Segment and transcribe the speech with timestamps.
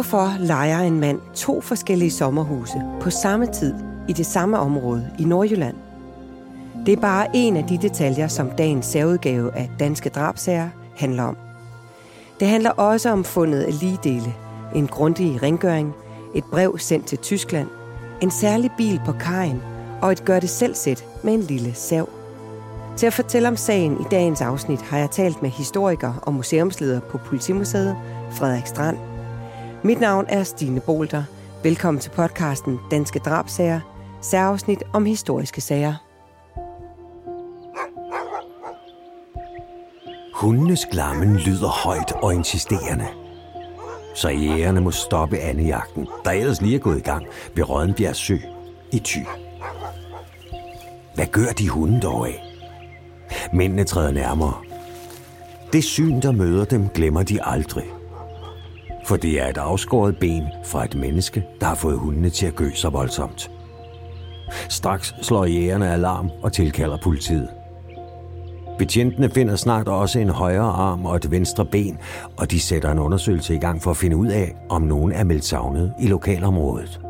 [0.00, 3.74] Hvorfor lejer en mand to forskellige sommerhuse på samme tid
[4.08, 5.76] i det samme område i Nordjylland?
[6.86, 11.36] Det er bare en af de detaljer, som dagens særudgave af Danske Drabsager handler om.
[12.40, 14.34] Det handler også om fundet af ligedele,
[14.74, 15.94] en grundig rengøring,
[16.34, 17.68] et brev sendt til Tyskland,
[18.22, 19.62] en særlig bil på kajen
[20.02, 22.08] og et gør-det-selv-sæt med en lille sav.
[22.96, 27.00] Til at fortælle om sagen i dagens afsnit har jeg talt med historiker og museumsleder
[27.00, 27.96] på Politimuseet,
[28.30, 29.09] Frederik Strand.
[29.84, 31.24] Mit navn er Stine Bolter.
[31.62, 33.80] Velkommen til podcasten Danske Drabsager,
[34.20, 35.94] særafsnit om historiske sager.
[40.34, 43.06] Hundenes glammen lyder højt og insisterende.
[44.14, 48.36] Så jægerne må stoppe andejagten, der ellers lige er gået i gang ved Rødenbjerg Sø
[48.92, 49.20] i Thy.
[51.14, 52.42] Hvad gør de hunde dog af?
[53.52, 54.54] Mændene træder nærmere.
[55.72, 57.99] Det syn, der møder dem, glemmer de aldrig.
[59.10, 62.54] For det er et afskåret ben fra et menneske, der har fået hundene til at
[62.56, 63.50] gø så voldsomt.
[64.68, 67.48] Straks slår jægerne alarm og tilkalder politiet.
[68.78, 71.98] Betjentene finder snart også en højre arm og et venstre ben,
[72.36, 75.24] og de sætter en undersøgelse i gang for at finde ud af, om nogen er
[75.24, 77.00] meldt savnet i lokalområdet.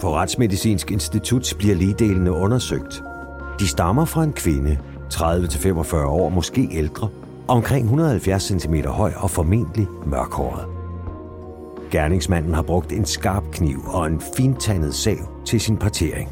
[0.00, 3.02] På Retsmedicinsk Institut bliver ligedelene undersøgt.
[3.60, 4.78] De stammer fra en kvinde,
[5.14, 7.08] 30-45 år, måske ældre,
[7.48, 10.66] omkring 170 cm høj og formentlig mørkhåret.
[11.90, 16.30] Gerningsmanden har brugt en skarp kniv og en fintandet sav til sin partering.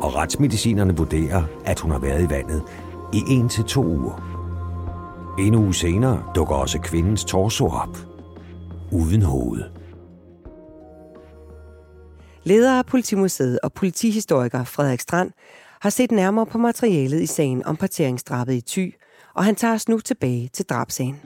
[0.00, 2.62] Og retsmedicinerne vurderer, at hun har været i vandet
[3.12, 4.32] i 1-2 uger.
[5.38, 7.98] En uge senere dukker også kvindens torso op.
[8.90, 9.62] Uden hoved.
[12.44, 15.30] Leder af Politimuseet og politihistoriker Frederik Strand
[15.80, 18.94] har set nærmere på materialet i sagen om parteringsdrabet i Thy,
[19.34, 21.16] og han tager os nu tilbage til drabsagen.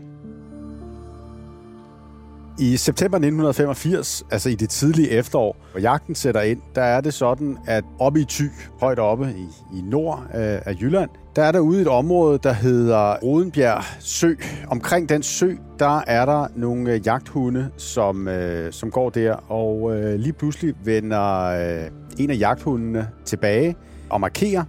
[2.59, 7.15] I september 1985, altså i det tidlige efterår, hvor jagten sætter ind, der er det
[7.15, 8.45] sådan, at oppe i Thy,
[8.81, 12.53] højt oppe i, i nord af, af Jylland, der er der ude et område, der
[12.53, 14.35] hedder Rodenbjerg Sø.
[14.69, 19.97] Omkring den sø, der er der nogle øh, jagthunde, som, øh, som går der, og
[19.97, 23.77] øh, lige pludselig vender øh, en af jagthundene tilbage
[24.11, 24.65] og markerer.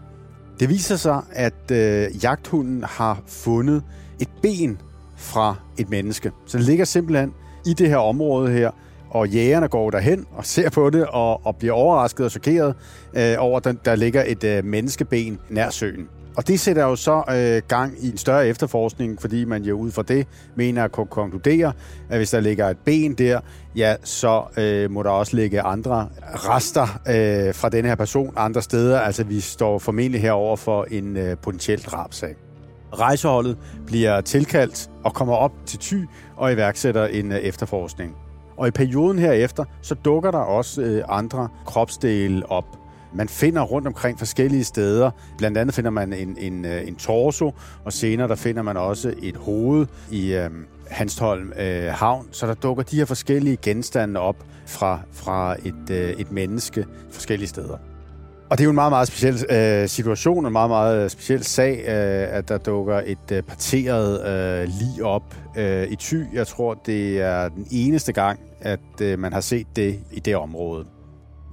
[0.59, 3.83] Det viser sig, at øh, jagthunden har fundet
[4.19, 4.81] et ben
[5.15, 6.31] fra et menneske.
[6.45, 7.33] Så det ligger simpelthen
[7.65, 8.71] i det her område her,
[9.09, 12.75] og jægerne går derhen og ser på det og, og bliver overrasket og chokeret
[13.13, 16.09] øh, over, at der, der ligger et øh, menneskeben nær søen.
[16.37, 19.91] Og det sætter jo så øh, gang i en større efterforskning, fordi man jo ud
[19.91, 21.73] fra det mener at kunne konkludere,
[22.09, 23.39] at hvis der ligger et ben der,
[23.75, 28.61] ja, så øh, må der også ligge andre rester øh, fra den her person andre
[28.61, 28.99] steder.
[28.99, 32.35] Altså vi står formentlig herover for en øh, potentiel drabsag.
[32.93, 36.05] Rejseholdet bliver tilkaldt og kommer op til Thy
[36.35, 38.15] og iværksætter en øh, efterforskning.
[38.57, 42.86] Og i perioden herefter, så dukker der også øh, andre kropsdele op.
[43.17, 45.11] Man finder rundt omkring forskellige steder.
[45.37, 47.53] Blandt andet finder man en, en, øh, en torso,
[47.85, 50.49] og senere der finder man også et hoved i øh,
[50.89, 52.27] Hanstholm øh, Havn.
[52.31, 54.35] Så der dukker de her forskellige genstande op
[54.65, 57.77] fra, fra et, øh, et menneske forskellige steder.
[58.49, 61.77] Og det er jo en meget, meget speciel øh, situation, en meget, meget speciel sag,
[61.79, 66.23] øh, at der dukker et øh, parteret øh, lige op øh, i Thy.
[66.33, 70.35] Jeg tror, det er den eneste gang, at øh, man har set det i det
[70.35, 70.85] område.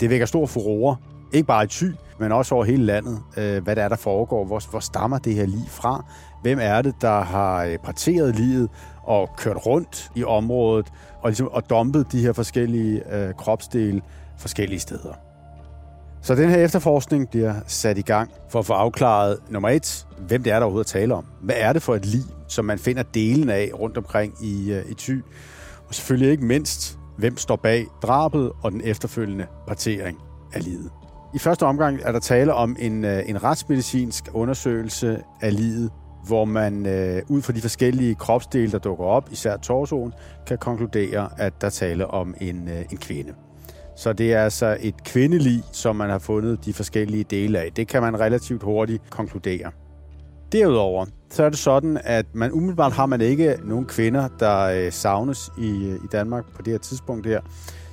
[0.00, 0.96] Det vækker stor furore,
[1.34, 4.44] ikke bare i Thy, men også over hele landet, øh, hvad det er, der foregår.
[4.44, 6.04] Hvor, hvor stammer det her lige fra?
[6.42, 8.68] Hvem er det, der har øh, parteret livet
[9.02, 14.02] og kørt rundt i området og, ligesom, og dumpet de her forskellige øh, kropsdele
[14.38, 15.14] forskellige steder?
[16.22, 20.42] Så den her efterforskning bliver sat i gang for at få afklaret nummer et, hvem
[20.42, 21.24] det er, der overhovedet taler om.
[21.42, 24.90] Hvad er det for et lig, som man finder delen af rundt omkring i, øh,
[24.90, 25.24] i Thy?
[25.88, 30.18] Og selvfølgelig ikke mindst, hvem står bag drabet og den efterfølgende partering
[30.52, 30.90] af livet.
[31.34, 35.90] I første omgang er der tale om en, øh, en retsmedicinsk undersøgelse af livet,
[36.26, 40.12] hvor man øh, ud fra de forskellige kropsdele, der dukker op, især torsoen,
[40.46, 43.32] kan konkludere, at der taler om en, øh, en kvinde.
[43.96, 47.72] Så det er altså et kvindelig, som man har fundet de forskellige dele af.
[47.76, 49.70] Det kan man relativt hurtigt konkludere.
[50.52, 54.92] Derudover, så er det sådan, at man umiddelbart har man ikke nogen kvinder, der øh,
[54.92, 57.40] savnes i, øh, i Danmark på det her tidspunkt her.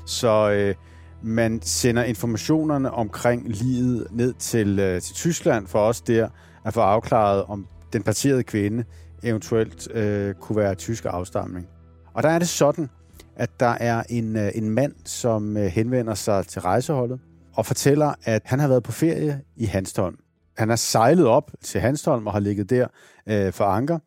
[0.06, 0.76] Så øh,
[1.24, 6.30] man sender informationerne omkring livet ned til, øh, til Tyskland for os der
[6.66, 8.84] at få afklaret, om den parterede kvinde
[9.24, 11.68] eventuelt øh, kunne være tysk afstamning.
[12.14, 12.90] Og der er det sådan,
[13.36, 17.20] at der er en, øh, en mand, som øh, henvender sig til rejseholdet
[17.56, 20.18] og fortæller, at han har været på ferie i Hanstholm.
[20.58, 22.88] Han er sejlet op til Hanstholm og har ligget der
[23.28, 24.00] øh, for anker,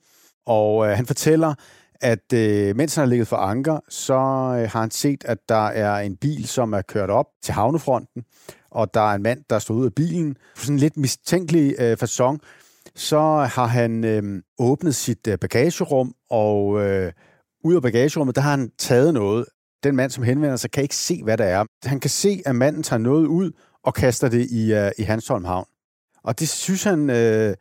[0.46, 1.54] og øh, han fortæller,
[2.00, 5.66] at øh, mens han har ligget for anker, så øh, har han set, at der
[5.66, 8.22] er en bil, som er kørt op til havnefronten,
[8.70, 10.34] og der er en mand, der står ud af bilen.
[10.34, 12.38] På sådan en lidt mistænkelig øh, façon,
[12.94, 13.20] så
[13.52, 17.12] har han øh, åbnet sit øh, bagagerum, og øh,
[17.64, 19.46] ud af bagagerummet, der har han taget noget.
[19.84, 21.64] Den mand, som henvender sig, kan ikke se, hvad det er.
[21.84, 23.52] Han kan se, at manden tager noget ud
[23.84, 25.66] og kaster det i, øh, i Hansholm Havn.
[26.24, 27.54] Og det synes han øh,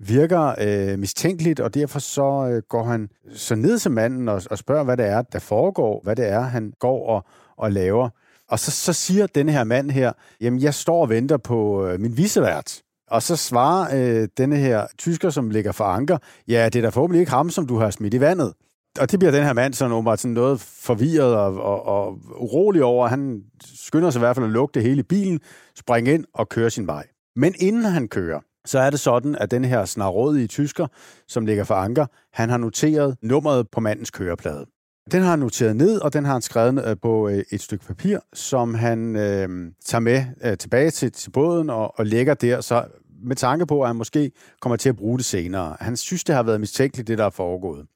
[0.00, 4.58] virker øh, mistænkeligt, og derfor så øh, går han så ned til manden og, og
[4.58, 7.24] spørger, hvad det er, der foregår, hvad det er, han går og,
[7.56, 8.08] og laver.
[8.48, 12.00] Og så, så siger denne her mand her, jamen jeg står og venter på øh,
[12.00, 12.82] min visevært.
[13.10, 16.18] Og så svarer øh, denne her tysker, som ligger for anker,
[16.48, 18.52] ja, det er da forhåbentlig ikke ham, som du har smidt i vandet.
[19.00, 22.84] Og det bliver den her mand sådan åbenbart sådan noget forvirret og, og, og urolig
[22.84, 23.06] over.
[23.06, 25.40] Han skynder sig i hvert fald at lukke det hele i bilen,
[25.78, 27.06] springe ind og køre sin vej.
[27.36, 30.86] Men inden han kører, så er det sådan, at den her snarrådige tysker,
[31.28, 34.66] som ligger for anker, han har noteret nummeret på mandens køreplade.
[35.12, 37.84] Den har han noteret ned, og den har han skrevet øh, på øh, et stykke
[37.84, 42.60] papir, som han øh, tager med øh, tilbage til, til båden og, og lægger der,
[42.60, 42.84] så
[43.22, 45.76] med tanke på, at han måske kommer til at bruge det senere.
[45.80, 47.86] Han synes, det har været mistænkeligt, det der er foregået.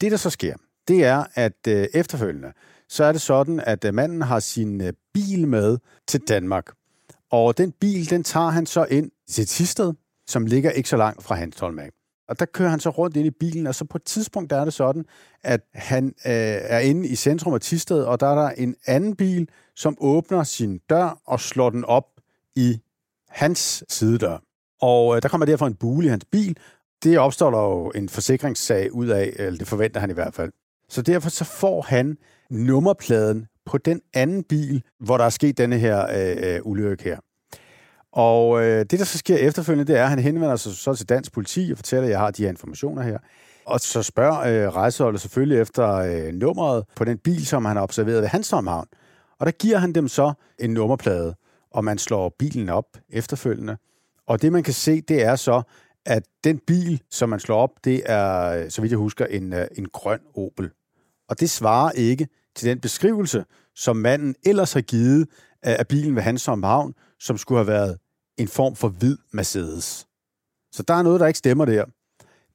[0.00, 0.54] Det, der så sker,
[0.88, 2.52] det er, at øh, efterfølgende,
[2.88, 6.77] så er det sådan, at øh, manden har sin øh, bil med til Danmark.
[7.30, 9.92] Og den bil, den tager han så ind til Tisted,
[10.26, 11.90] som ligger ikke så langt fra Hanstholm af.
[12.28, 14.60] Og der kører han så rundt ind i bilen, og så på et tidspunkt der
[14.60, 15.04] er det sådan,
[15.44, 16.12] at han øh,
[16.62, 20.42] er inde i centrum af Tisted, og der er der en anden bil, som åbner
[20.42, 22.04] sin dør og slår den op
[22.56, 22.80] i
[23.28, 24.38] hans sidedør.
[24.80, 26.56] Og øh, der kommer derfor en bule i hans bil.
[27.02, 30.52] Det opstår der jo en forsikringssag ud af, eller det forventer han i hvert fald.
[30.88, 32.18] Så derfor så får han
[32.50, 37.18] nummerpladen på den anden bil, hvor der er sket denne her øh, øh, ulykke her.
[38.12, 41.08] Og øh, det, der så sker efterfølgende, det er, at han henvender sig så til
[41.08, 43.18] dansk politi og fortæller, at jeg har de her informationer her.
[43.66, 47.82] Og så spørger øh, rejseholdet selvfølgelig efter øh, nummeret på den bil, som han har
[47.82, 48.86] observeret ved Hansholm Havn.
[49.40, 51.34] Og der giver han dem så en nummerplade,
[51.70, 53.76] og man slår bilen op efterfølgende.
[54.26, 55.62] Og det, man kan se, det er så,
[56.06, 59.66] at den bil, som man slår op, det er, så vidt jeg husker, en, øh,
[59.76, 60.70] en grøn Opel.
[61.28, 63.44] Og det svarer ikke til den beskrivelse,
[63.74, 65.28] som manden ellers har givet
[65.62, 67.98] af bilen ved Hansholm Havn, som skulle have været
[68.36, 70.06] en form for hvid Mercedes.
[70.72, 71.84] Så der er noget, der ikke stemmer der.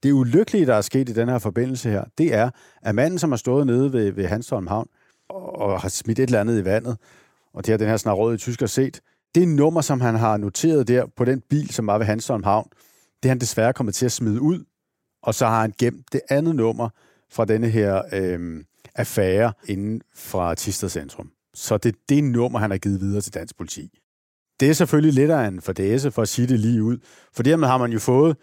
[0.03, 2.49] Det ulykkelige, der er sket i den her forbindelse her, det er,
[2.81, 4.87] at manden, som har stået nede ved, ved Hansholm Havn
[5.29, 6.97] og har smidt et eller andet i vandet,
[7.53, 9.01] og det har den her snarrådige tysker set,
[9.35, 12.69] det nummer, som han har noteret der på den bil, som var ved Hansholm Havn,
[13.23, 14.63] det er han desværre kommet til at smide ud,
[15.23, 16.89] og så har han gemt det andet nummer
[17.31, 18.63] fra denne her øh,
[18.95, 21.31] affære inden fra Tisted Centrum.
[21.53, 23.89] Så det er det nummer, han har givet videre til dansk politi.
[24.59, 26.97] Det er selvfølgelig lidt af en fordæse, for at sige det lige ud.
[27.33, 28.37] For dermed har man jo fået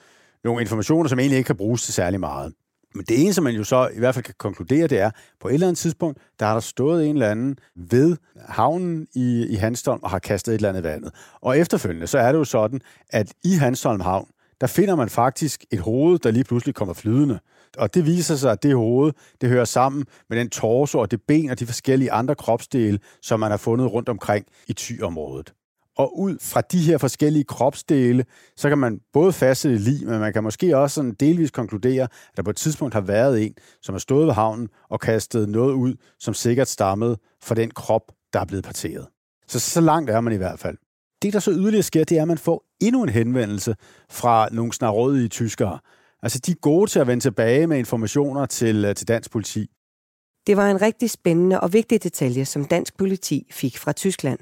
[0.45, 2.53] nogle informationer, som egentlig ikke kan bruges til særlig meget.
[2.95, 5.11] Men det eneste, man jo så i hvert fald kan konkludere, det er,
[5.41, 8.17] på et eller andet tidspunkt, der har der stået en eller anden ved
[8.49, 11.13] havnen i, i Hanstholm og har kastet et eller andet vandet.
[11.41, 12.81] Og efterfølgende, så er det jo sådan,
[13.11, 14.29] at i Hanstholm Havn,
[14.61, 17.39] der finder man faktisk et hoved, der lige pludselig kommer flydende.
[17.77, 21.21] Og det viser sig, at det hoved, det hører sammen med den torso og det
[21.29, 25.53] ben og de forskellige andre kropsdele, som man har fundet rundt omkring i tyområdet.
[25.97, 28.25] Og ud fra de her forskellige kropsdele,
[28.57, 32.37] så kan man både fastsætte lige, men man kan måske også sådan delvis konkludere, at
[32.37, 35.73] der på et tidspunkt har været en, som har stået ved havnen og kastet noget
[35.73, 39.07] ud, som sikkert stammede fra den krop, der er blevet parteret.
[39.49, 40.77] Så så langt er man i hvert fald.
[41.23, 43.75] Det, der så yderligere sker, det er, at man får endnu en henvendelse
[44.11, 45.79] fra nogle snarrådige tyskere.
[46.23, 49.67] Altså, de er gode til at vende tilbage med informationer til, øh, til dansk politi.
[50.47, 54.39] Det var en rigtig spændende og vigtig detalje, som dansk politi fik fra Tyskland.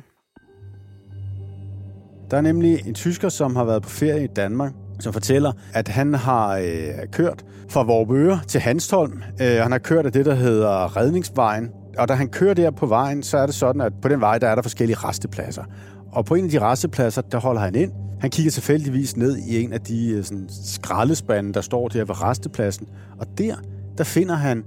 [2.31, 5.89] Der er nemlig en tysker, som har været på ferie i Danmark, som fortæller, at
[5.89, 9.23] han har øh, kørt fra Vorbøre til Hanstholm.
[9.41, 11.71] Øh, han har kørt af det, der hedder Redningsvejen.
[11.99, 14.39] Og da han kører der på vejen, så er det sådan, at på den vej,
[14.39, 15.65] der er der forskellige restepladser.
[16.13, 17.93] Og på en af de restepladser, der holder han ind.
[18.21, 22.23] Han kigger tilfældigvis ned i en af de øh, sådan, skraldespande, der står der ved
[22.23, 22.87] restepladsen.
[23.19, 23.55] Og der,
[23.99, 24.65] der finder han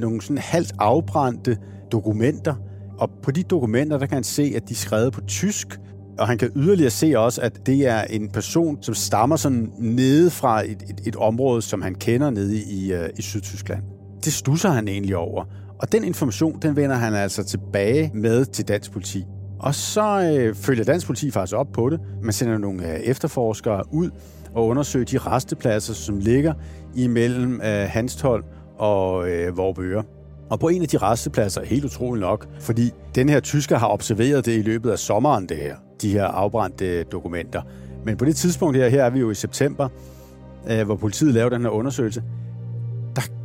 [0.00, 1.56] nogle sådan halvt afbrændte
[1.92, 2.54] dokumenter.
[2.98, 5.80] Og på de dokumenter, der kan han se, at de er skrevet på tysk,
[6.18, 10.30] og han kan yderligere se også, at det er en person, som stammer sådan nede
[10.30, 13.82] fra et, et, et område, som han kender nede i, uh, i Sydtyskland.
[14.24, 15.44] Det stusser han egentlig over.
[15.82, 19.24] Og den information, den vender han altså tilbage med til dansk politi.
[19.62, 22.00] Og så øh, følger dansk politi faktisk op på det.
[22.22, 24.10] Man sender nogle øh, efterforskere ud
[24.54, 26.54] og undersøger de restepladser, som ligger
[26.94, 28.44] imellem øh, Hanstholm
[28.78, 30.04] og øh, Vorbøre.
[30.50, 34.46] Og på en af de restepladser, helt utroligt nok, fordi den her tysker har observeret
[34.46, 37.62] det i løbet af sommeren, det her de her afbrændte øh, dokumenter.
[38.04, 39.88] Men på det tidspunkt her, her er vi jo i september,
[40.70, 42.22] øh, hvor politiet laver den her undersøgelse,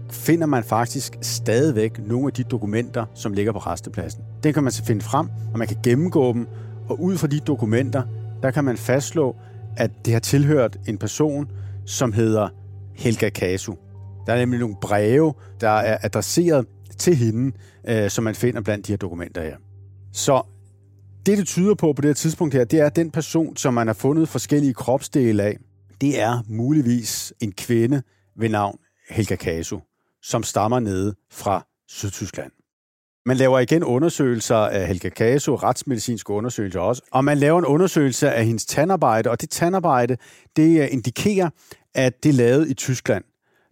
[0.10, 4.22] finder man faktisk stadigvæk nogle af de dokumenter, som ligger på restepladsen.
[4.44, 6.48] Den kan man så finde frem, og man kan gennemgå dem,
[6.90, 8.04] og ud fra de dokumenter,
[8.44, 9.36] der kan man fastslå,
[9.78, 11.52] at det har tilhørt en person,
[11.86, 12.50] som hedder
[12.96, 13.74] Helga Kasu.
[14.28, 16.66] Der er nemlig nogle breve, der er adresseret
[16.98, 19.58] til hende, øh, som man finder blandt de her dokumenter her.
[20.14, 20.42] Så
[21.26, 23.74] det, det tyder på på det her tidspunkt her, det er, at den person, som
[23.74, 25.58] man har fundet forskellige kropsdele af,
[26.02, 28.02] det er muligvis en kvinde
[28.38, 28.78] ved navn
[29.10, 29.80] Helga Kasu,
[30.28, 32.52] som stammer nede fra Sydtyskland.
[33.26, 38.32] Man laver igen undersøgelser af Helga Kasu, retsmedicinske undersøgelser også, og man laver en undersøgelse
[38.32, 40.18] af hendes tandarbejde, og det tandarbejde,
[40.56, 41.50] det øh, indikerer,
[41.96, 43.24] at det er lavet i Tyskland.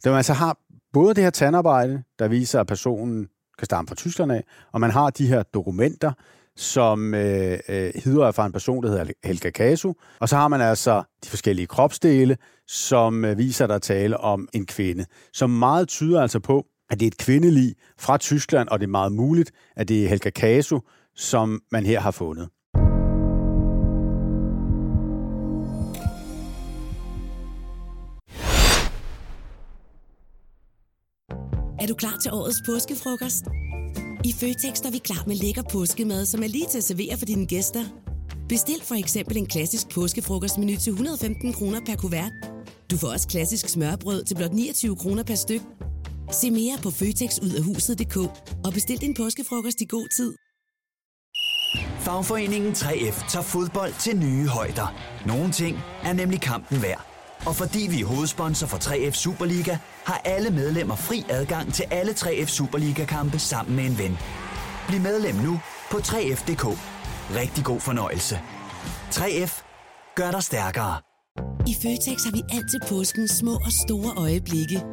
[0.04, 0.58] Da man altså har
[0.94, 4.92] både det her tandarbejde, der viser, at personen kan stamme fra Tyskland af, og man
[4.92, 6.12] har de her dokumenter,
[6.58, 9.94] som øh, øh, hedder fra en person, der hedder Helga Kasu.
[10.20, 14.66] Og så har man altså de forskellige kropsdele, som øh, viser, der tale om en
[14.66, 15.06] kvinde.
[15.34, 18.90] Som meget tyder altså på, at det er et kvindelig fra Tyskland, og det er
[18.92, 20.80] meget muligt, at det er Helga Kasu,
[21.16, 22.50] som man her har fundet.
[31.80, 33.46] Er du klar til årets påskefrokost?
[34.26, 37.26] I Føtex er vi klar med lækker påskemad, som er lige til at servere for
[37.26, 37.84] dine gæster.
[38.50, 42.32] Bestil for eksempel en klassisk påskefrokostmenu til 115 kroner per kuvert.
[42.92, 45.62] Du får også klassisk smørbrød til blot 29 kroner per styk.
[46.32, 48.18] Se mere på føtexudafhuset.dk
[48.66, 50.34] og bestil din påskefrokost i god tid.
[52.00, 54.88] Fagforeningen 3F tager fodbold til nye højder.
[55.28, 57.15] Nogle ting er nemlig kampen værd.
[57.46, 62.12] Og fordi vi er hovedsponsor for 3F Superliga, har alle medlemmer fri adgang til alle
[62.12, 64.18] 3F Superliga-kampe sammen med en ven.
[64.88, 65.60] Bliv medlem nu
[65.92, 66.66] på 3F.dk.
[67.36, 68.40] Rigtig god fornøjelse.
[69.12, 69.64] 3F
[70.16, 70.98] gør dig stærkere.
[71.68, 74.84] I Føtex har vi altid påsken små og store øjeblikke.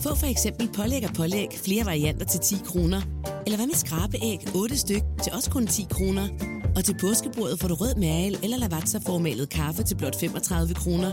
[0.00, 3.00] Få for eksempel pålæg og pålæg flere varianter til 10 kroner.
[3.46, 6.28] Eller hvad med skrabeæg 8 styk til også kun 10 kroner.
[6.76, 11.12] Og til påskebordet får du rød mal eller lavatserformalet kaffe til blot 35 kroner.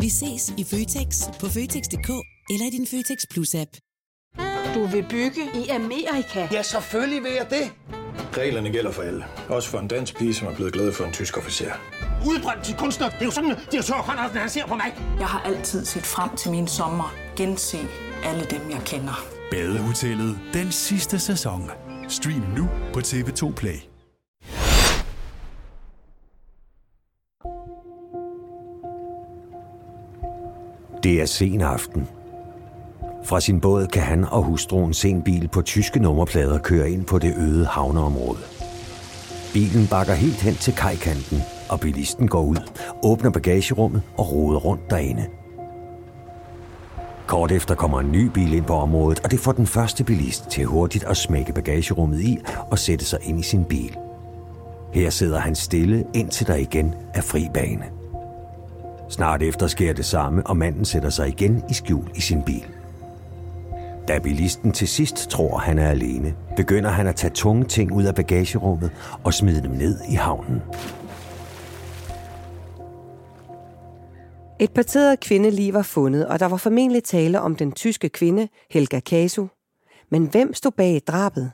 [0.00, 2.10] Vi ses i Føtex på Føtex.dk
[2.50, 3.70] eller i din Føtex Plus-app.
[4.74, 6.48] Du vil bygge i Amerika?
[6.52, 7.72] Ja, selvfølgelig vil jeg det.
[8.36, 9.24] Reglerne gælder for alle.
[9.48, 11.72] Også for en dansk pige, som er blevet glad for en tysk officer.
[12.26, 13.08] Udbrændt til kunstner.
[13.08, 14.94] Det er jo sådan, at de har tørt, han ser på mig.
[15.18, 17.14] Jeg har altid set frem til min sommer.
[17.36, 17.78] Gense
[18.24, 19.24] alle dem, jeg kender.
[19.50, 21.70] Badehotellet den sidste sæson.
[22.08, 23.95] Stream nu på TV2 Play.
[31.06, 32.08] Det er sen aften.
[33.24, 37.04] Fra sin båd kan han og hustruen se en bil på tyske nummerplader køre ind
[37.04, 38.38] på det øde havneområde.
[39.52, 42.56] Bilen bakker helt hen til kajkanten, og bilisten går ud,
[43.04, 45.26] åbner bagagerummet og roder rundt derinde.
[47.26, 50.48] Kort efter kommer en ny bil ind på området, og det får den første bilist
[50.50, 52.38] til hurtigt at smække bagagerummet i
[52.70, 53.96] og sætte sig ind i sin bil.
[54.92, 57.95] Her sidder han stille, indtil der igen er fri bane.
[59.08, 62.66] Snart efter sker det samme, og manden sætter sig igen i skjul i sin bil.
[64.08, 68.04] Da bilisten til sidst tror, han er alene, begynder han at tage tunge ting ud
[68.04, 68.90] af bagagerummet
[69.24, 70.62] og smide dem ned i havnen.
[74.60, 79.00] Et parteret kvindelig var fundet, og der var formentlig tale om den tyske kvinde Helga
[79.00, 79.46] Kasu.
[80.10, 81.52] Men hvem stod bag drabet?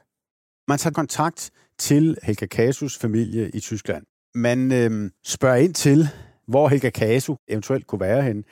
[0.68, 4.04] Man tager kontakt til Helga Kasus familie i Tyskland.
[4.34, 6.08] Man øh, spørger ind til,
[6.52, 8.42] hvor Helga Kasu eventuelt kunne være henne.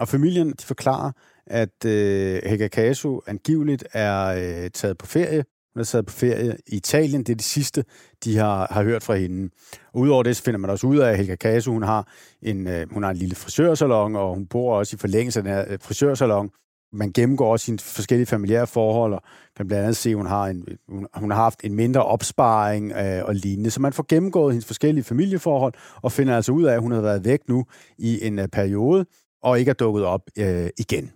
[0.00, 1.12] Og familien de forklarer,
[1.46, 5.44] at øh, Helga Kasu angiveligt er øh, taget på ferie.
[5.74, 7.22] Hun er taget på ferie i Italien.
[7.22, 7.84] Det er det sidste,
[8.24, 9.50] de har, har hørt fra hende.
[9.92, 12.08] Og udover det, så finder man også ud af, at Helga Kasu, hun har
[12.42, 15.52] en, øh, hun har en lille frisørsalon, og hun bor også i forlængelse af den
[15.52, 16.50] her øh, frisørsalon.
[16.94, 19.22] Man gennemgår også sine forskellige familiære forhold, og
[19.56, 22.92] kan blandt andet se, at hun har, en, hun, hun har haft en mindre opsparing
[22.92, 23.70] øh, og lignende.
[23.70, 27.00] Så man får gennemgået hendes forskellige familieforhold, og finder altså ud af, at hun har
[27.00, 27.64] været væk nu
[27.98, 29.06] i en øh, periode,
[29.42, 31.12] og ikke er dukket op øh, igen.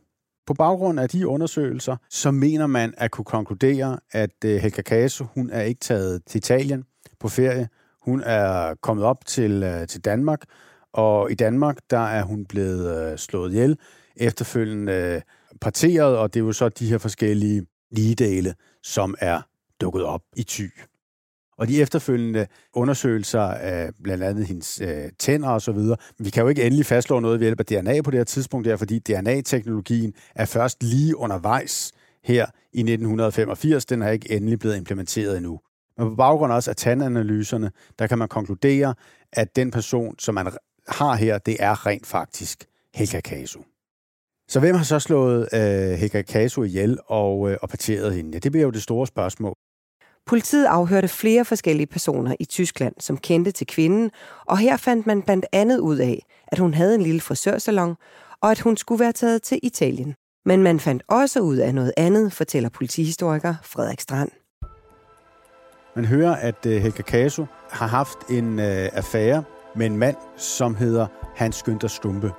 [0.47, 5.25] På baggrund af de undersøgelser, så mener man at kunne konkludere, at øh, Helga Caso,
[5.35, 6.85] hun er ikke taget til Italien
[7.21, 7.69] på ferie.
[8.03, 10.43] Hun er kommet op til, øh, til Danmark,
[10.93, 13.79] og i Danmark, der er hun blevet øh, slået ihjel,
[14.17, 15.21] efterfølgende øh,
[15.61, 19.41] parteret, og det er jo så de her forskellige ligedele, som er
[19.81, 20.67] dukket op i ty.
[21.59, 25.97] Og de efterfølgende undersøgelser af blandt andet hendes øh, tænder og så videre.
[26.19, 28.25] Men Vi kan jo ikke endelig fastslå noget ved hjælp af DNA på det her
[28.25, 31.93] tidspunkt, der, fordi DNA-teknologien er først lige undervejs
[32.25, 33.87] her i 1985.
[33.87, 35.61] Den er ikke endelig blevet implementeret endnu.
[35.99, 38.95] Men på baggrund også af tandanalyserne, der kan man konkludere,
[39.33, 40.53] at den person, som man
[40.89, 42.65] har her, det er rent faktisk
[42.95, 43.61] Helga Kasu.
[44.49, 48.31] Så hvem har så slået øh, Helga Kasu ihjel og, øh, og parteret hende?
[48.33, 49.55] Ja, det bliver jo det store spørgsmål.
[50.27, 54.11] Politiet afhørte flere forskellige personer i Tyskland, som kendte til kvinden,
[54.47, 57.97] og her fandt man blandt andet ud af, at hun havde en lille frisørsalon,
[58.43, 60.15] og at hun skulle være taget til Italien.
[60.45, 64.31] Men man fandt også ud af noget andet, fortæller politihistoriker Frederik Strand.
[65.97, 69.45] Man hører, at øh, Helga Kasu har haft en øh, affære
[69.77, 72.33] med en mand, som hedder Hans Günther Stumpe.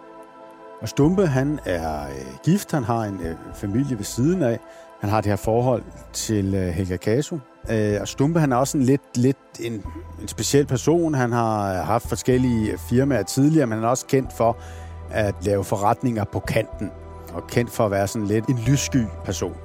[0.81, 4.59] Og Stumpe, han er øh, gift, han har en øh, familie ved siden af.
[5.01, 5.83] Han har det her forhold
[6.13, 7.38] til øh, Helga Kasu.
[7.71, 9.74] Øh, og Stumpe, han er også en lidt, lidt en,
[10.21, 11.13] en speciel person.
[11.13, 14.57] Han har øh, haft forskellige øh, firmaer tidligere, men han er også kendt for
[15.12, 16.91] at lave forretninger på kanten.
[17.33, 19.55] Og kendt for at være sådan lidt en lyssky person.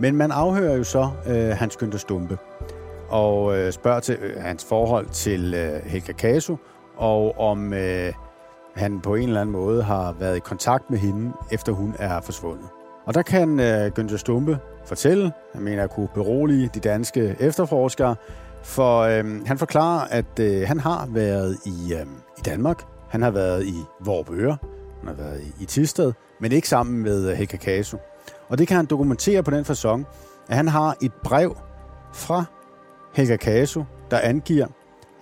[0.00, 2.38] Men man afhører jo så øh, Hans Günther Stumpe
[3.08, 6.56] og øh, spørger til øh, hans forhold til øh, Helga Kasu,
[6.96, 8.12] og om øh,
[8.74, 12.20] han på en eller anden måde har været i kontakt med hende, efter hun er
[12.20, 12.66] forsvundet.
[13.06, 18.16] Og der kan øh, Günther Stumpe fortælle, jeg mener at kunne berolige de danske efterforskere,
[18.62, 22.06] for øh, han forklarer, at øh, han har været i, øh,
[22.38, 24.56] i Danmark, han har været i Vorbøre,
[24.98, 27.96] han har været i, i Tisted, men ikke sammen med øh, Helga Kasu.
[28.48, 30.06] Og det kan han dokumentere på den fasong,
[30.48, 31.56] at han har et brev
[32.14, 32.44] fra
[33.14, 34.66] Helga Kasu, der angiver,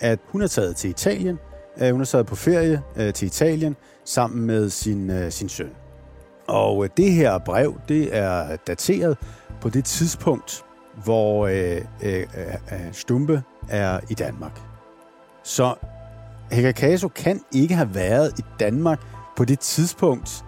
[0.00, 1.38] at hun er taget til Italien.
[1.80, 5.70] Hun er taget på ferie øh, til Italien sammen med sin, øh, sin søn.
[6.48, 9.18] Og øh, det her brev, det er dateret
[9.60, 10.64] på det tidspunkt,
[11.04, 12.26] hvor øh, øh, øh,
[12.72, 14.60] øh Stumpe er i Danmark.
[15.44, 15.74] Så
[16.50, 19.00] Hekakaso kan ikke have været i Danmark
[19.36, 20.44] på det tidspunkt,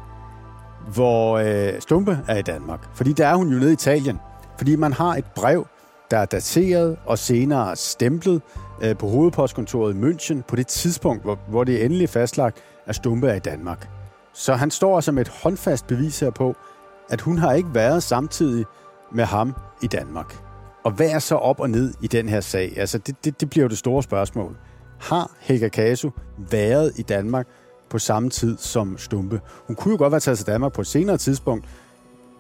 [0.95, 2.97] hvor øh, Stumpe er i Danmark.
[2.97, 4.19] Fordi der er hun jo nede i Italien.
[4.59, 5.67] Fordi man har et brev,
[6.11, 8.43] der er dateret og senere stemplet
[8.83, 12.95] øh, på hovedpostkontoret i München på det tidspunkt, hvor, hvor det er endelig fastlagt, at
[12.95, 13.89] Stumpe er i Danmark.
[14.33, 16.57] Så han står som et håndfast bevis her på,
[17.11, 18.65] at hun har ikke været samtidig
[19.13, 20.35] med ham i Danmark.
[20.85, 22.79] Og hvad er så op og ned i den her sag?
[22.79, 24.57] Altså, det, det, det bliver jo det store spørgsmål.
[25.01, 26.11] Har Helga Kasu
[26.51, 27.47] været i Danmark
[27.91, 29.41] på samme tid som Stumpe?
[29.67, 31.69] Hun kunne jo godt være taget til Danmark på et senere tidspunkt.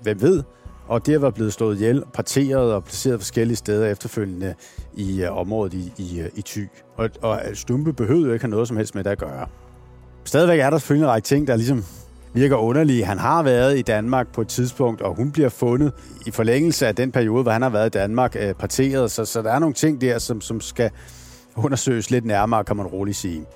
[0.03, 0.42] Hvem ved?
[0.88, 4.55] Og det var blevet slået ihjel, parteret og placeret forskellige steder efterfølgende
[4.94, 6.68] i uh, området i, i, uh, i Thy.
[6.97, 9.47] Og, og øh, Stumpe behøvede jo ikke have noget som helst med det at gøre.
[10.25, 11.85] Stadigvæk er der selvfølgelig en række ting, der ligesom
[12.35, 13.05] virker underlige.
[13.05, 15.92] Han har været i Danmark på et tidspunkt, og hun bliver fundet
[16.27, 19.11] i forlængelse af den periode, hvor han har været i Danmark, uh, parteret.
[19.11, 20.90] Så, så der er nogle ting der, som, som skal
[21.57, 23.47] undersøges lidt nærmere, kan man roligt sige.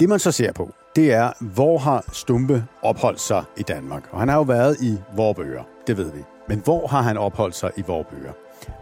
[0.00, 4.08] Det man så ser på, det er, hvor har Stumpe opholdt sig i Danmark?
[4.10, 6.20] Og han har jo været i Vorbøger, det ved vi.
[6.48, 8.32] Men hvor har han opholdt sig i Vorbøger?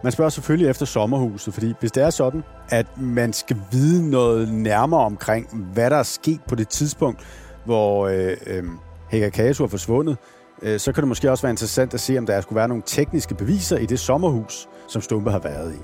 [0.04, 4.52] Man spørger selvfølgelig efter sommerhuset, fordi hvis det er sådan, at man skal vide noget
[4.52, 7.20] nærmere omkring, hvad der er sket på det tidspunkt,
[7.64, 8.64] hvor øh, øh,
[9.10, 10.16] Helga er forsvundet,
[10.62, 12.82] øh, så kan det måske også være interessant at se, om der skulle være nogle
[12.86, 15.78] tekniske beviser i det sommerhus, som Stumpe har været i.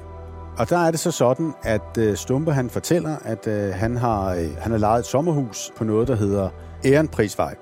[0.58, 4.34] Og der er det så sådan, at øh, Stumpe han fortæller, at øh, han har
[4.34, 6.48] øh, han har lejet et sommerhus på noget, der hedder
[6.84, 7.54] Ærenprisvej.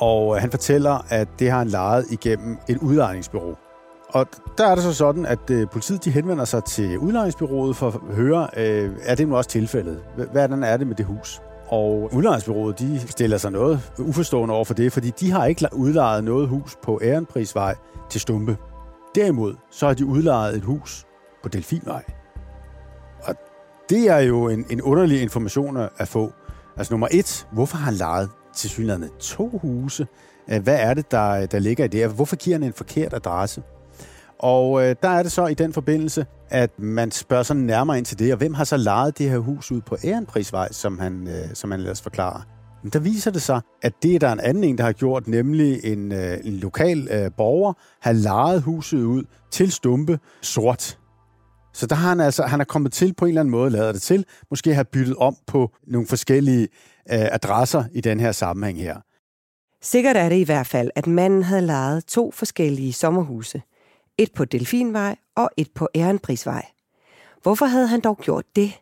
[0.00, 3.56] Og øh, han fortæller, at det har han lejet igennem et udlejningsbureau.
[4.08, 4.26] Og
[4.58, 8.14] der er det så sådan, at øh, politiet de henvender sig til udlejningsbyrået for at
[8.16, 9.98] høre, øh, er det nu også tilfældet?
[10.32, 11.40] Hvordan er det med det hus?
[11.68, 16.24] Og udlejningsbyrået de stiller sig noget uforstående over for det, fordi de har ikke udlejet
[16.24, 17.74] noget hus på Ærenprisvej
[18.10, 18.56] til Stumpe.
[19.14, 21.06] Derimod så har de udlejet et hus
[21.42, 22.02] på Delfinvej.
[23.22, 23.34] Og
[23.90, 26.32] Det er jo en, en underlig information at få.
[26.76, 30.06] Altså nummer et, hvorfor har han lejet til synligheden to huse?
[30.50, 32.10] Øh, hvad er det, der, der ligger i det?
[32.10, 33.62] Hvorfor giver han en forkert adresse?
[34.38, 38.06] Og øh, der er det så i den forbindelse, at man spørger sådan nærmere ind
[38.06, 41.28] til det, og hvem har så lejet det her hus ud på Ærenprisvej, som han,
[41.28, 42.42] øh, som han ellers forklarer.
[42.82, 45.28] Men der viser det sig, at det er der en anden en, der har gjort,
[45.28, 50.98] nemlig en, øh, en lokal øh, borger har lejet huset ud til Stumpe sort.
[51.74, 53.92] Så der har han altså, han er kommet til på en eller anden måde, lader
[53.92, 56.68] det til, måske har byttet om på nogle forskellige
[57.12, 59.00] øh, adresser i den her sammenhæng her.
[59.82, 63.62] Sikkert er det i hvert fald, at manden havde lejet to forskellige sommerhuse.
[64.18, 66.66] Et på Delfinvej og et på Ærenprisvej.
[67.42, 68.72] Hvorfor havde han dog gjort det?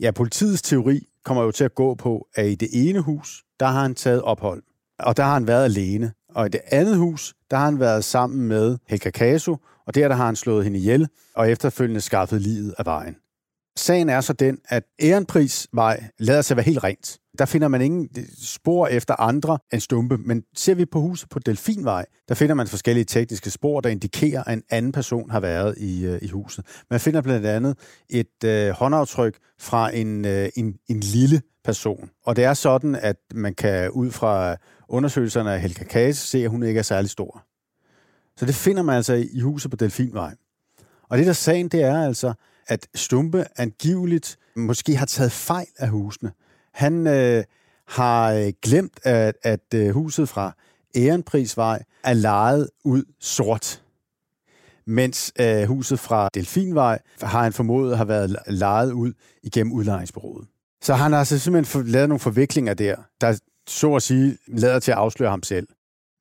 [0.00, 3.66] Ja, politiets teori kommer jo til at gå på, at i det ene hus, der
[3.66, 4.62] har han taget ophold.
[4.98, 6.12] Og der har han været alene.
[6.28, 10.08] Og i det andet hus, der har han været sammen med Helga Kasu, og der,
[10.08, 13.16] der har han slået hende ihjel, og efterfølgende skaffet livet af vejen.
[13.78, 17.18] Sagen er så den, at Ærenprisvej lader sig være helt rent.
[17.38, 21.28] Der finder man ingen øh, spor efter andre end stumpe, men ser vi på huset
[21.28, 25.40] på Delfinvej, der finder man forskellige tekniske spor, der indikerer, at en anden person har
[25.40, 26.66] været i, øh, i huset.
[26.90, 27.78] Man finder blandt andet
[28.10, 32.10] et øh, håndaftryk fra en, øh, en, en lille person.
[32.24, 34.56] Og det er sådan, at man kan ud fra
[34.88, 37.42] undersøgelserne af Helga Kase se, at hun ikke er særlig stor.
[38.36, 40.34] Så det finder man altså i huset på Delfinvej.
[41.08, 42.32] Og det der sagen, det er altså,
[42.68, 46.32] at Stumpe angiveligt måske har taget fejl af husene.
[46.72, 47.44] Han øh,
[47.88, 50.52] har øh, glemt, at, at øh, huset fra
[50.96, 53.82] Ærenprisvej er lejet ud sort.
[54.86, 60.46] Mens øh, huset fra Delfinvej har han formodet har været lejet ud igennem udlejningsbureauet.
[60.82, 64.90] Så han har altså simpelthen lavet nogle forviklinger der, der så at sige lader til
[64.90, 65.68] at afsløre ham selv.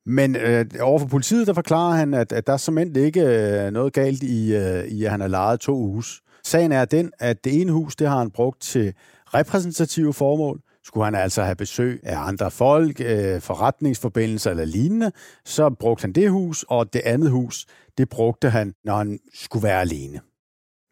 [0.06, 3.94] Men øh, overfor politiet, der forklarer han, at, at der er simpelthen ikke øh, noget
[3.94, 6.22] galt i, øh, i, at han har lejet to hus.
[6.46, 8.94] Sagen er den, at det ene hus, det har han brugt til
[9.26, 10.62] repræsentative formål.
[10.84, 15.12] Skulle han altså have besøg af andre folk, øh, forretningsforbindelser eller lignende,
[15.46, 17.66] så brugte han det hus, og det andet hus,
[17.98, 20.20] det brugte han, når han skulle være alene.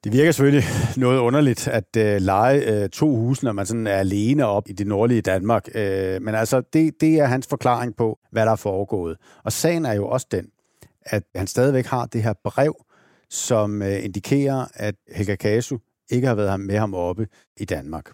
[0.03, 3.95] Det virker selvfølgelig noget underligt at øh, lege øh, to huse, når man sådan er
[3.95, 5.67] alene op i det nordlige Danmark.
[5.75, 9.17] Øh, men altså, det, det er hans forklaring på, hvad der er foregået.
[9.43, 10.47] Og sagen er jo også den,
[11.05, 12.75] at han stadigvæk har det her brev,
[13.33, 15.77] som øh, indikerer, at Helga Kasu
[16.09, 18.11] ikke har været med ham oppe i Danmark.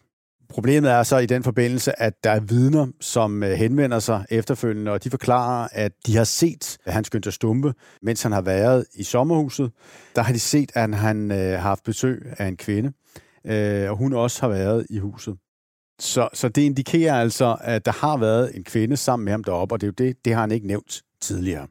[0.49, 4.91] Problemet er så i den forbindelse, at der er vidner, som øh, henvender sig efterfølgende,
[4.91, 9.03] og de forklarer, at de har set Hans Günther Stumpe, mens han har været i
[9.03, 9.71] sommerhuset.
[10.15, 12.91] Der har de set, at han øh, har haft besøg af en kvinde,
[13.45, 15.37] øh, og hun også har været i huset.
[15.99, 19.75] Så, så det indikerer altså, at der har været en kvinde sammen med ham deroppe,
[19.75, 21.67] og det er jo det, det har han ikke nævnt tidligere.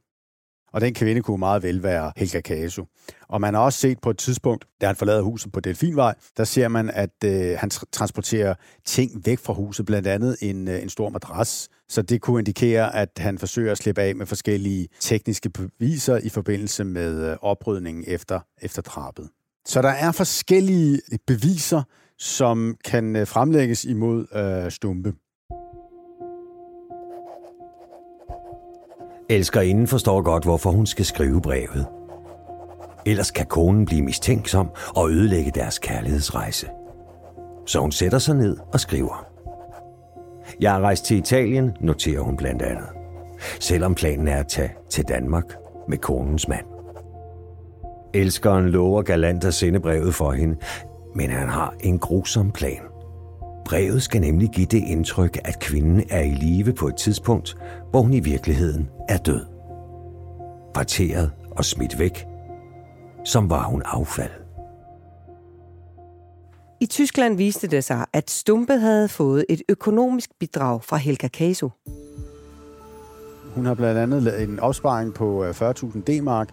[0.73, 2.85] Og den kvinde kunne meget vel være Helga Kasu.
[3.29, 6.45] Og man har også set på et tidspunkt, da han forlader huset på Delfinvej, der
[6.45, 8.55] ser man, at øh, han transporterer
[8.85, 11.69] ting væk fra huset, blandt andet en, øh, en stor madras.
[11.89, 16.29] Så det kunne indikere, at han forsøger at slippe af med forskellige tekniske beviser i
[16.29, 19.29] forbindelse med øh, oprydningen efter, efter drabet.
[19.67, 21.83] Så der er forskellige beviser,
[22.19, 25.13] som kan øh, fremlægges imod øh, Stumpe.
[29.31, 31.87] Elskerinden forstår godt, hvorfor hun skal skrive brevet.
[33.07, 36.67] Ellers kan konen blive mistænksom og ødelægge deres kærlighedsrejse.
[37.67, 39.27] Så hun sætter sig ned og skriver.
[40.61, 42.89] Jeg er rejst til Italien, noterer hun blandt andet.
[43.61, 45.45] Selvom planen er at tage til Danmark
[45.89, 46.67] med konens mand.
[48.15, 50.57] Elskeren lover galant at sende brevet for hende,
[51.15, 52.81] men han har en grusom plan.
[53.69, 57.57] Brevet skal nemlig give det indtryk, at kvinden er i live på et tidspunkt,
[57.91, 59.47] hvor hun i virkeligheden er død.
[60.75, 62.27] Parteret og smidt væk,
[63.25, 64.31] som var hun affald.
[66.81, 71.71] I Tyskland viste det sig, at Stumpe havde fået et økonomisk bidrag fra Helga Kaso.
[73.55, 76.49] Hun har blandt andet lavet en opsparing på 40.000 øh, D-mark,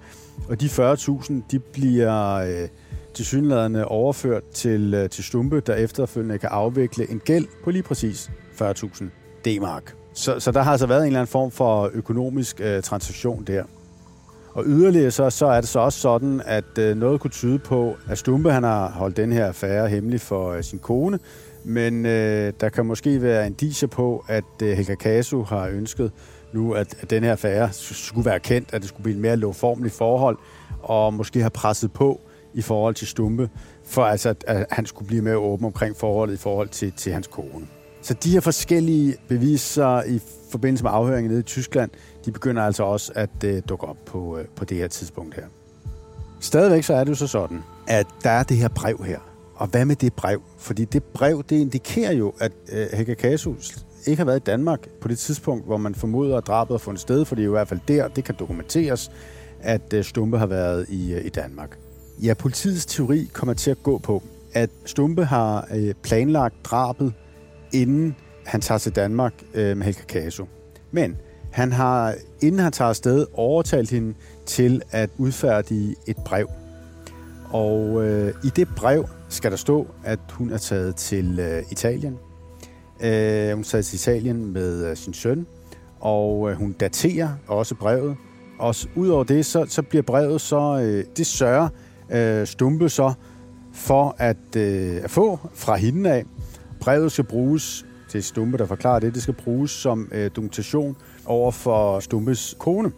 [0.50, 2.70] og de 40.000 de bliver øh,
[3.16, 8.32] tilsyneladende overført til, øh, til Stumpe, der efterfølgende kan afvikle en gæld på lige præcis
[8.62, 9.06] 40.000
[9.46, 9.96] D-mark.
[10.14, 13.64] Så, så der har altså været en eller anden form for økonomisk øh, transaktion der.
[14.54, 17.96] Og yderligere så, så er det så også sådan, at øh, noget kunne tyde på,
[18.10, 21.20] at Stumpe han har holdt den her affære hemmelig for øh, sin kone,
[21.64, 26.12] men øh, der kan måske være indiser på, at øh, Helga Kasu har ønsket
[26.54, 29.38] nu, at, at den her affære skulle være kendt, at det skulle blive et mere
[29.38, 30.38] lovformeligt forhold,
[30.82, 32.22] og måske har presset på
[32.56, 33.50] i forhold til Stumpe,
[33.84, 37.28] for altså, at, han skulle blive mere åben omkring forholdet i forhold til, til hans
[37.28, 37.68] kone.
[38.02, 41.92] Så de her forskellige beviser i forbindelse med afhøringen nede i Tyskland,
[42.26, 45.44] de begynder altså også at øh, dukke op på, øh, på det her tidspunkt her.
[46.40, 49.20] Stadigvæk så er det jo så sådan, at der er det her brev her.
[49.56, 50.42] Og hvad med det brev?
[50.58, 54.88] Fordi det brev, det indikerer jo, at øh, Helga Kasus ikke har været i Danmark
[55.02, 57.52] på det tidspunkt, hvor man formoder, at drabet har fundet sted, for det er jo
[57.52, 59.12] i hvert fald der, det kan dokumenteres,
[59.60, 61.78] at øh, Stumpe har været i, øh, i Danmark.
[62.24, 64.24] Ja, politiets teori kommer til at gå på,
[64.54, 67.14] at Stumpe har øh, planlagt drabet,
[67.74, 70.46] inden han tager til Danmark øh, med Helga Kaso.
[70.92, 71.18] Men
[71.52, 74.14] han har, inden han tager afsted, overtalt hende
[74.46, 76.50] til at udfærdige et brev.
[77.50, 82.18] Og øh, i det brev skal der stå, at hun er taget til øh, Italien.
[83.02, 85.48] Øh, hun er taget til Italien med øh, sin søn,
[86.00, 88.18] og øh, hun daterer også brevet.
[88.60, 91.70] Og udover det, så, så bliver brevet så, øh, det sørger
[92.12, 93.14] øh, Stumpe så
[93.74, 96.26] for at, øh, at få fra hende af.
[96.80, 99.14] Brevet skal bruges til Stumpe, der forklarer det.
[99.14, 102.92] Det skal bruges som øh, dokumentation over for Stumpes kone.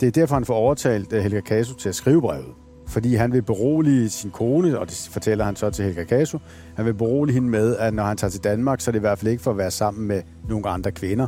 [0.00, 2.54] Det er derfor, han får overtalt øh, Helga Kasu til at skrive brevet.
[2.86, 6.38] Fordi han vil berolige sin kone, og det fortæller han så til Helga Kasu,
[6.76, 9.00] han vil berolige hende med, at når han tager til Danmark, så er det i
[9.00, 11.26] hvert fald ikke for at være sammen med nogle andre kvinder.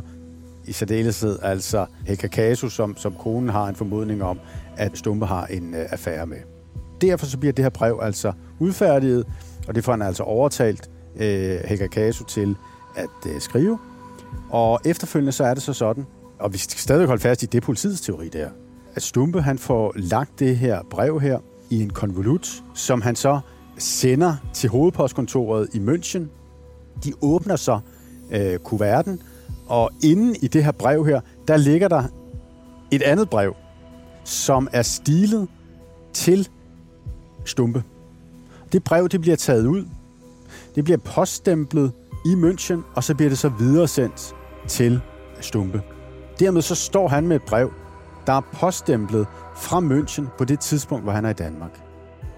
[0.65, 4.39] I særdeleshed altså Helga Kasu, som, som konen har en formodning om,
[4.77, 6.54] at Stumpe har en øh, affære med.
[7.01, 9.25] Derfor så bliver det her brev altså udfærdiget,
[9.67, 12.55] og det får han altså overtalt øh, Helga Kasu til
[12.95, 13.79] at øh, skrive.
[14.49, 16.05] Og efterfølgende så er det så sådan,
[16.39, 18.49] Og vi skal stadig holde fast i det politiets teori der.
[18.95, 23.39] At Stumpe han får lagt det her brev her i en konvolut, som han så
[23.77, 26.23] sender til hovedpostkontoret i München.
[27.03, 27.79] De åbner så
[28.31, 29.21] øh, kuverten,
[29.67, 32.03] og inden i det her brev her, der ligger der
[32.91, 33.55] et andet brev,
[34.23, 35.47] som er stilet
[36.13, 36.49] til
[37.45, 37.83] Stumpe.
[38.71, 39.85] Det brev, det bliver taget ud.
[40.75, 41.91] Det bliver poststemplet
[42.25, 44.35] i München, og så bliver det så videresendt
[44.67, 45.01] til
[45.41, 45.81] Stumpe.
[46.39, 47.71] Dermed så står han med et brev,
[48.27, 51.81] der er poststemplet fra München på det tidspunkt, hvor han er i Danmark.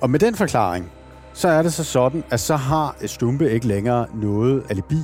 [0.02, 0.92] Og med den forklaring,
[1.34, 5.00] så er det så sådan, at så har Stumpe ikke længere noget alibi,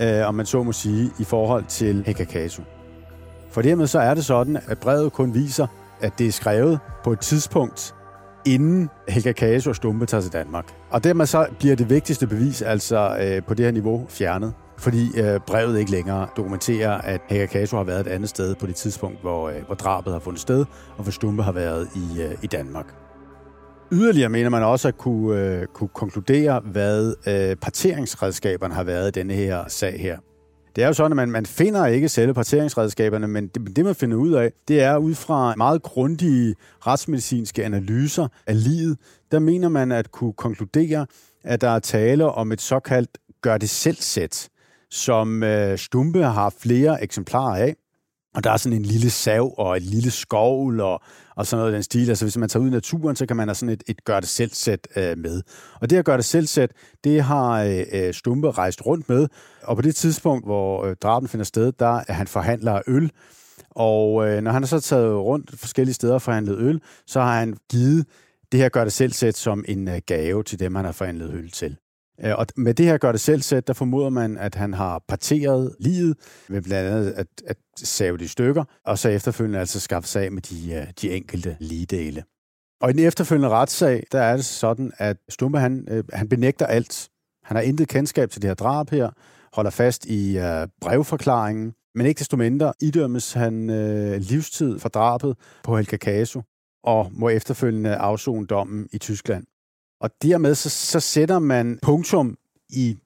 [0.00, 2.62] øh, om man så må sige, i forhold til Hekakasu.
[3.50, 5.66] For dermed så er det sådan, at brevet kun viser,
[6.00, 7.94] at det er skrevet på et tidspunkt,
[8.46, 10.64] inden Helga Kaso og Stumpe tager til Danmark.
[10.90, 15.20] Og dermed så bliver det vigtigste bevis altså øh, på det her niveau fjernet, fordi
[15.20, 19.20] øh, brevet ikke længere dokumenterer, at Helga har været et andet sted på det tidspunkt,
[19.20, 20.64] hvor, øh, hvor drabet har fundet sted,
[20.96, 22.94] og hvor Stumpe har været i, øh, i Danmark.
[23.92, 29.20] Yderligere mener man også at kunne, øh, kunne konkludere, hvad øh, parteringsredskaberne har været i
[29.20, 30.18] denne her sag her.
[30.78, 33.94] Det er jo sådan, at man, man finder ikke selve parteringsredskaberne, men det, det, man
[33.94, 36.54] finder ud af, det er ud fra meget grundige
[36.86, 38.98] retsmedicinske analyser af livet,
[39.32, 41.06] der mener man at kunne konkludere,
[41.44, 44.48] at der er tale om et såkaldt gør det selv sæt,
[44.90, 47.76] som øh, Stumpe har flere eksemplarer af.
[48.38, 51.02] Og der er sådan en lille sav og et lille skovl og,
[51.36, 52.08] og sådan noget af den stil.
[52.08, 54.88] Altså hvis man tager ud i naturen, så kan man have sådan et, et gør-det-selv-sæt
[54.96, 55.42] øh, med.
[55.80, 56.72] Og det at gøre-det-selv-sæt,
[57.04, 59.28] det har øh, øh, Stumpe rejst rundt med.
[59.62, 63.10] Og på det tidspunkt, hvor øh, draben finder sted, der er han forhandler øl.
[63.70, 67.38] Og øh, når han har så taget rundt forskellige steder og forhandlet øl, så har
[67.38, 68.06] han givet
[68.52, 71.76] det her gør-det-selv-sæt som en øh, gave til dem, han har forhandlet øl til.
[72.24, 75.04] Øh, og med det her gør det selv sæt, der formoder man, at han har
[75.08, 76.16] parteret livet
[76.48, 80.32] ved blandt andet at, at save de stykker, og så efterfølgende altså skaffe sig af
[80.32, 82.24] med de, øh, de enkelte ligedele.
[82.80, 86.66] Og i den efterfølgende retssag, der er det sådan, at Stumpe han, øh, han benægter
[86.66, 87.08] alt.
[87.44, 89.10] Han har intet kendskab til det her drab her,
[89.52, 95.36] holder fast i uh, brevforklaringen, men ikke desto mindre idømmes han uh, livstid for drabet
[95.64, 96.42] på Helga Caso
[96.84, 99.44] og må efterfølgende afzone dommen i Tyskland.
[100.00, 102.36] Og dermed så, så sætter man punktum
[102.70, 102.96] i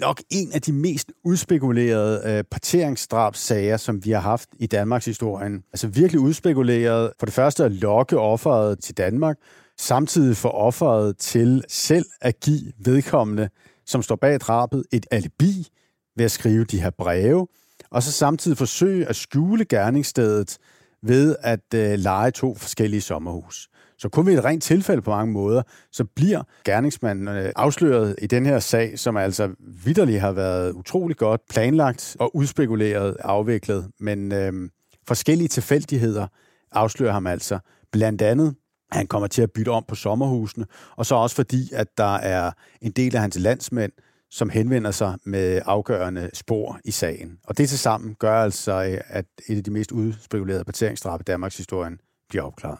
[0.00, 5.64] nok en af de mest udspekulerede øh, parteringsdrabssager, som vi har haft i Danmarks historien.
[5.72, 9.36] Altså virkelig udspekuleret for det første at lokke offeret til Danmark,
[9.78, 13.48] samtidig få offeret til selv at give vedkommende,
[13.86, 15.68] som står bag drabet, et alibi
[16.16, 17.46] ved at skrive de her breve,
[17.90, 20.58] og så samtidig forsøge at skjule gerningsstedet
[21.02, 23.68] ved at øh, lege to forskellige sommerhus.
[23.98, 28.46] Så kun ved et rent tilfælde på mange måder, så bliver gerningsmanden afsløret i den
[28.46, 29.50] her sag, som altså
[29.84, 33.90] vidderligt har været utrolig godt planlagt og udspekuleret afviklet.
[34.00, 34.52] Men øh,
[35.08, 36.26] forskellige tilfældigheder
[36.72, 37.58] afslører ham altså.
[37.92, 38.54] Blandt andet,
[38.90, 42.14] at han kommer til at bytte om på sommerhusene, og så også fordi, at der
[42.14, 43.92] er en del af hans landsmænd,
[44.30, 47.38] som henvender sig med afgørende spor i sagen.
[47.44, 51.56] Og det til sammen gør altså, at et af de mest udspekulerede parteringsdrab i Danmarks
[51.56, 52.78] historien bliver opklaret.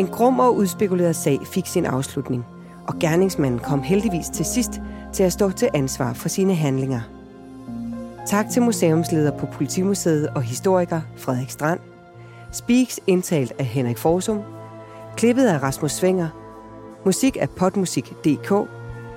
[0.00, 2.46] En grum og udspekuleret sag fik sin afslutning,
[2.88, 4.80] og gerningsmanden kom heldigvis til sidst
[5.12, 7.00] til at stå til ansvar for sine handlinger.
[8.26, 11.80] Tak til museumsleder på Politimuseet og historiker Frederik Strand.
[12.52, 14.40] Speaks indtalt af Henrik Forsum.
[15.16, 16.28] Klippet af Rasmus Svinger.
[17.04, 18.68] Musik af potmusik.dk.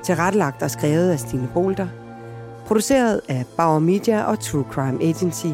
[0.03, 1.87] Tilrettelagt og skrevet af Stine Bolter.
[2.67, 5.47] Produceret af Bauer Media og True Crime Agency.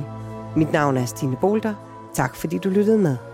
[0.56, 1.74] Mit navn er Stine Bolter.
[2.14, 3.29] Tak fordi du lyttede med.